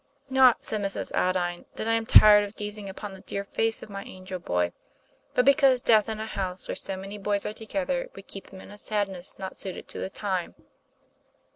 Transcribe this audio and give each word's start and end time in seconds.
"Not," 0.31 0.65
said 0.65 0.81
Mrs. 0.81 1.11
Aldine, 1.15 1.65
"that 1.75 1.87
I 1.87 1.93
am 1.93 2.07
tired 2.07 2.43
of 2.43 2.55
gazing 2.55 2.89
upon 2.89 3.13
the 3.13 3.21
dear 3.21 3.43
face 3.43 3.83
of 3.83 3.89
my 3.91 4.01
angel 4.01 4.39
boy, 4.39 4.73
but 5.35 5.43
TOM 5.43 5.45
PLA 5.45 5.53
YFAIR. 5.53 5.55
249 5.55 5.55
because 5.55 5.81
death 5.83 6.09
in 6.09 6.19
a 6.19 6.25
house 6.43 6.67
where 6.67 6.75
so 6.75 6.97
many 6.97 7.19
boys 7.19 7.45
are 7.45 7.53
together 7.53 8.09
would 8.15 8.25
keep 8.25 8.47
them 8.47 8.61
in 8.61 8.71
a 8.71 8.79
sadness 8.79 9.35
not 9.37 9.55
suited 9.55 9.87
to 9.89 9.99
the 9.99 10.09
time." 10.09 10.55